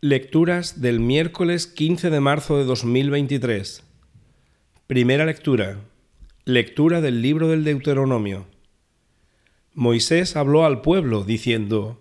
[0.00, 3.82] Lecturas del miércoles 15 de marzo de 2023.
[4.86, 5.80] Primera lectura.
[6.44, 8.46] Lectura del libro del Deuteronomio.
[9.74, 12.00] Moisés habló al pueblo diciendo,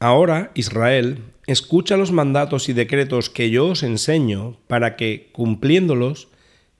[0.00, 6.26] Ahora, Israel, escucha los mandatos y decretos que yo os enseño para que, cumpliéndolos,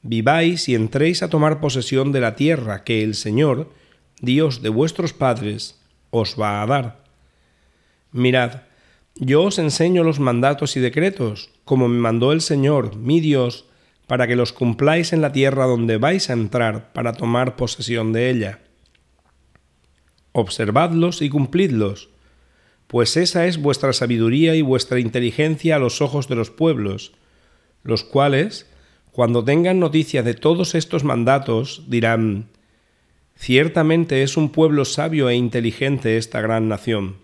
[0.02, 3.70] viváis y entréis a tomar posesión de la tierra que el Señor,
[4.20, 5.80] Dios de vuestros padres,
[6.10, 7.04] os va a dar.
[8.10, 8.62] Mirad,
[9.16, 13.66] yo os enseño los mandatos y decretos, como me mandó el Señor, mi Dios,
[14.08, 18.28] para que los cumpláis en la tierra donde vais a entrar para tomar posesión de
[18.30, 18.58] ella.
[20.32, 22.10] Observadlos y cumplidlos,
[22.88, 27.12] pues esa es vuestra sabiduría y vuestra inteligencia a los ojos de los pueblos,
[27.84, 28.68] los cuales,
[29.12, 32.48] cuando tengan noticia de todos estos mandatos, dirán,
[33.36, 37.23] Ciertamente es un pueblo sabio e inteligente esta gran nación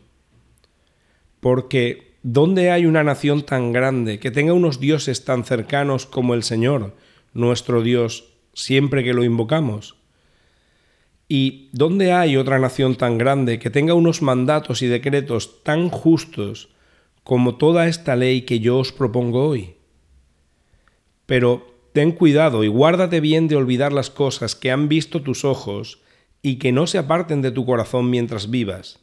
[1.41, 6.43] porque ¿dónde hay una nación tan grande que tenga unos dioses tan cercanos como el
[6.43, 6.95] Señor,
[7.33, 9.97] nuestro Dios, siempre que lo invocamos?
[11.29, 16.69] ¿Y dónde hay otra nación tan grande que tenga unos mandatos y decretos tan justos
[17.23, 19.77] como toda esta ley que yo os propongo hoy?
[21.27, 26.03] Pero ten cuidado y guárdate bien de olvidar las cosas que han visto tus ojos
[26.43, 28.99] y que no se aparten de tu corazón mientras vivas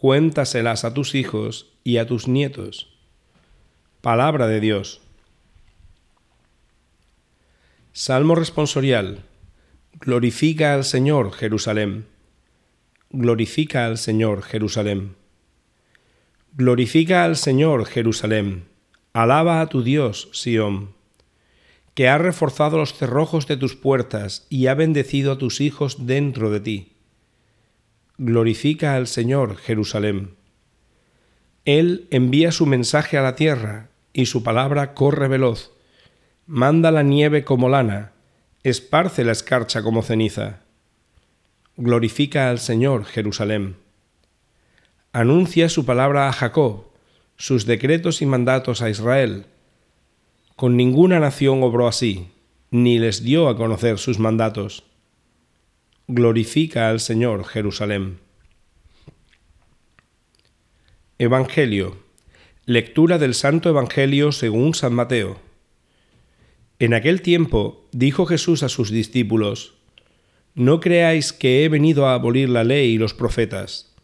[0.00, 2.88] cuéntaselas a tus hijos y a tus nietos.
[4.00, 5.02] Palabra de Dios.
[7.92, 9.24] Salmo responsorial.
[10.00, 12.06] Glorifica al Señor, Jerusalén.
[13.10, 15.16] Glorifica al Señor, Jerusalén.
[16.54, 18.68] Glorifica al Señor, Jerusalén.
[19.12, 20.94] Alaba a tu Dios, Sión,
[21.92, 26.50] que ha reforzado los cerrojos de tus puertas y ha bendecido a tus hijos dentro
[26.50, 26.92] de ti
[28.22, 30.34] glorifica al Señor Jerusalén.
[31.64, 35.72] Él envía su mensaje a la tierra y su palabra corre veloz.
[36.44, 38.12] Manda la nieve como lana,
[38.62, 40.60] esparce la escarcha como ceniza.
[41.78, 43.76] Glorifica al Señor Jerusalén.
[45.14, 46.88] Anuncia su palabra a Jacob,
[47.36, 49.46] sus decretos y mandatos a Israel.
[50.56, 52.28] Con ninguna nación obró así,
[52.70, 54.89] ni les dio a conocer sus mandatos
[56.12, 58.18] glorifica al Señor Jerusalén.
[61.18, 61.98] Evangelio.
[62.66, 65.38] Lectura del Santo Evangelio según San Mateo.
[66.80, 69.74] En aquel tiempo dijo Jesús a sus discípulos,
[70.54, 73.94] No creáis que he venido a abolir la ley y los profetas.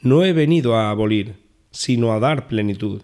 [0.00, 1.36] No he venido a abolir,
[1.70, 3.02] sino a dar plenitud.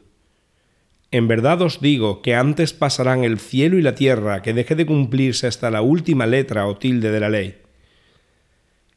[1.10, 4.84] En verdad os digo que antes pasarán el cielo y la tierra que deje de
[4.84, 7.61] cumplirse hasta la última letra o tilde de la ley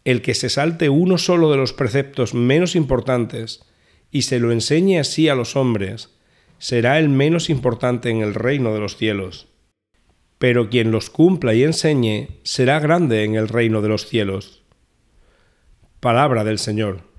[0.06, 3.66] el que se salte uno solo de los preceptos menos importantes
[4.12, 6.16] y se lo enseñe así a los hombres,
[6.60, 9.48] será el menos importante en el reino de los cielos.
[10.38, 14.64] Pero quien los cumpla y enseñe será grande en el reino de los cielos.
[16.00, 17.15] Palabra del Señor.